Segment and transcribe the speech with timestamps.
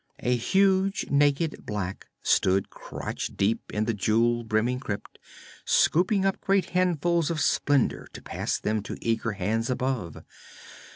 [0.21, 5.19] A huge naked black stood crotch deep in the jewel brimming crypt,
[5.63, 10.23] scooping up great handfuls of splendor to pass them to eager hands above.